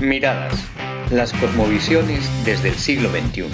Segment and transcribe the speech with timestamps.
[0.00, 0.54] Miradas,
[1.10, 3.44] las cosmovisiones desde el siglo XXI.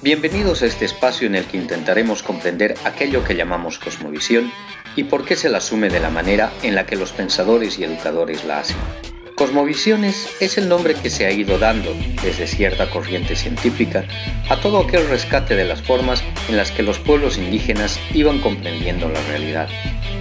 [0.00, 4.50] Bienvenidos a este espacio en el que intentaremos comprender aquello que llamamos cosmovisión
[4.96, 7.84] y por qué se la asume de la manera en la que los pensadores y
[7.84, 9.15] educadores la hacen.
[9.36, 14.04] Cosmovisiones es el nombre que se ha ido dando desde cierta corriente científica
[14.48, 19.08] a todo aquel rescate de las formas en las que los pueblos indígenas iban comprendiendo
[19.08, 19.68] la realidad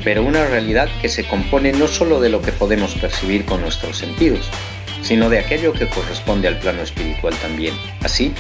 [0.05, 3.98] pero una realidad que se compone no solo de lo que podemos percibir con nuestros
[3.98, 4.48] sentidos,
[5.02, 7.74] sino de aquello que corresponde al plano espiritual también.
[8.02, 8.32] Así,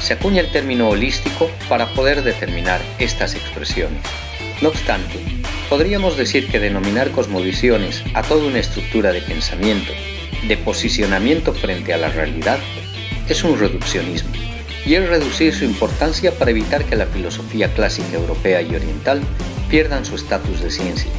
[0.00, 4.00] se acuña el término holístico para poder determinar estas expresiones.
[4.62, 5.18] No obstante,
[5.68, 9.92] podríamos decir que denominar cosmovisiones a toda una estructura de pensamiento,
[10.46, 12.58] de posicionamiento frente a la realidad,
[13.28, 14.30] es un reduccionismo,
[14.84, 19.20] y es reducir su importancia para evitar que la filosofía clásica europea y oriental
[19.68, 21.10] pierdan su estatus de ciencia,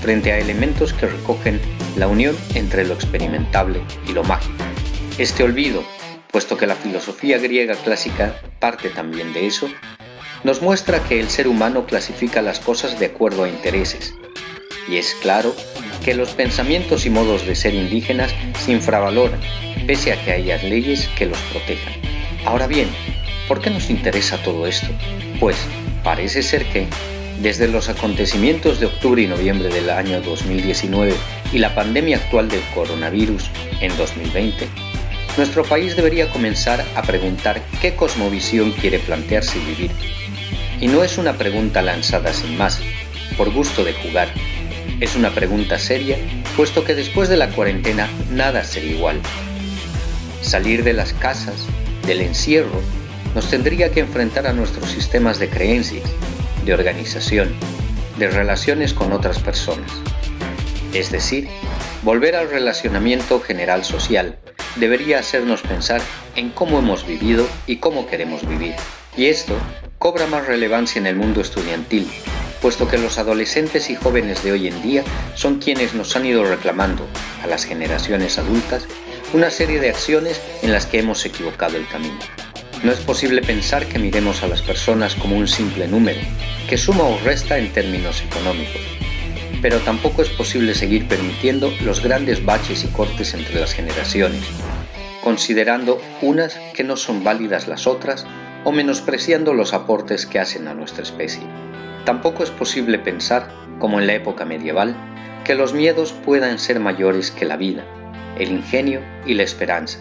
[0.00, 1.60] frente a elementos que recogen
[1.96, 4.64] la unión entre lo experimentable y lo mágico.
[5.18, 5.84] Este olvido,
[6.30, 9.68] puesto que la filosofía griega clásica parte también de eso,
[10.44, 14.14] nos muestra que el ser humano clasifica las cosas de acuerdo a intereses,
[14.88, 15.54] y es claro
[16.02, 19.40] que los pensamientos y modos de ser indígenas se infravaloran,
[19.86, 21.94] pese a que haya leyes que los protejan.
[22.44, 22.88] Ahora bien,
[23.48, 24.88] ¿por qué nos interesa todo esto?
[25.38, 25.56] Pues
[26.02, 26.86] parece ser que,
[27.40, 31.14] desde los acontecimientos de octubre y noviembre del año 2019
[31.52, 34.68] y la pandemia actual del coronavirus en 2020,
[35.36, 39.90] nuestro país debería comenzar a preguntar qué cosmovisión quiere plantearse y vivir.
[40.80, 42.80] Y no es una pregunta lanzada sin más,
[43.36, 44.28] por gusto de jugar.
[45.02, 46.16] Es una pregunta seria,
[46.56, 49.20] puesto que después de la cuarentena nada será igual.
[50.42, 51.66] Salir de las casas,
[52.06, 52.80] del encierro,
[53.34, 56.04] nos tendría que enfrentar a nuestros sistemas de creencias,
[56.64, 57.52] de organización,
[58.16, 59.90] de relaciones con otras personas.
[60.94, 61.48] Es decir,
[62.04, 64.38] volver al relacionamiento general social
[64.76, 66.00] debería hacernos pensar
[66.36, 68.76] en cómo hemos vivido y cómo queremos vivir.
[69.16, 69.56] Y esto
[69.98, 72.08] cobra más relevancia en el mundo estudiantil,
[72.62, 75.02] puesto que los adolescentes y jóvenes de hoy en día
[75.34, 77.06] son quienes nos han ido reclamando
[77.42, 78.86] a las generaciones adultas
[79.34, 82.18] una serie de acciones en las que hemos equivocado el camino.
[82.84, 86.20] No es posible pensar que miremos a las personas como un simple número,
[86.68, 88.80] que suma o resta en términos económicos.
[89.60, 94.42] Pero tampoco es posible seguir permitiendo los grandes baches y cortes entre las generaciones,
[95.22, 98.26] considerando unas que no son válidas las otras
[98.64, 101.42] o menospreciando los aportes que hacen a nuestra especie.
[102.04, 103.48] Tampoco es posible pensar,
[103.78, 104.94] como en la época medieval,
[105.44, 107.84] que los miedos puedan ser mayores que la vida,
[108.38, 109.98] el ingenio y la esperanza.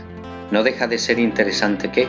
[0.51, 2.07] No deja de ser interesante que,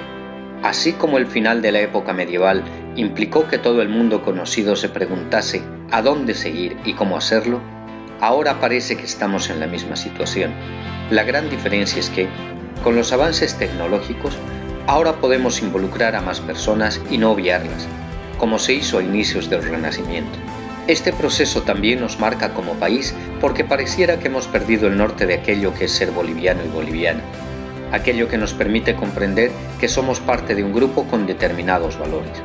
[0.62, 2.62] Así como el final de la época medieval
[2.94, 5.60] implicó que todo el mundo conocido se preguntase
[5.91, 7.60] a dónde seguir y cómo hacerlo,
[8.20, 10.53] ahora parece que estamos en la misma situación.
[11.10, 12.28] La gran diferencia es que,
[12.84, 14.38] con los avances tecnológicos,
[14.86, 17.88] ahora podemos involucrar a más personas y no obviarlas,
[18.42, 20.36] como se hizo a inicios del Renacimiento.
[20.88, 25.34] Este proceso también nos marca como país porque pareciera que hemos perdido el norte de
[25.34, 27.22] aquello que es ser boliviano y boliviana
[27.92, 32.42] aquello que nos permite comprender que somos parte de un grupo con determinados valores.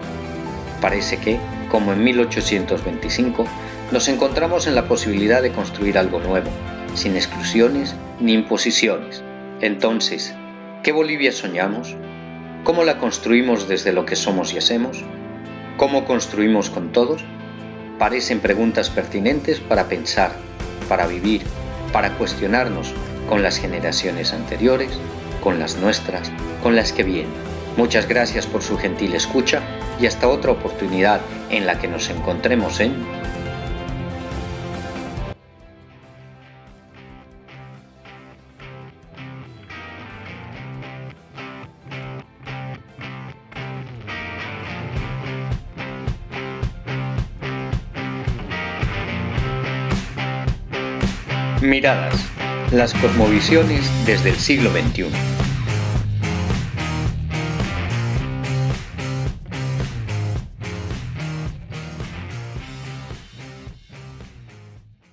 [0.82, 1.40] Parece que,
[1.72, 3.46] como en 1825,
[3.92, 6.52] nos encontramos en la posibilidad de construir algo nuevo,
[6.94, 9.24] sin exclusiones ni imposiciones.
[9.62, 10.36] Entonces,
[10.84, 11.96] ¿qué Bolivia soñamos?
[12.64, 15.04] ¿Cómo la construimos desde lo que somos y hacemos?
[15.78, 17.24] ¿Cómo construimos con todos?
[18.00, 20.32] Parecen preguntas pertinentes para pensar,
[20.90, 21.44] para vivir,
[21.94, 22.94] para cuestionarnos
[23.30, 24.92] con las generaciones anteriores
[25.48, 27.32] con las nuestras, con las que vienen.
[27.78, 29.62] Muchas gracias por su gentil escucha
[30.00, 32.94] y hasta otra oportunidad en la que nos encontremos en
[51.62, 52.16] Miradas
[52.72, 55.47] las cosmovisiones desde el siglo XXI.